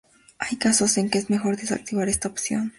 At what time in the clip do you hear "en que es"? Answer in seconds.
0.97-1.29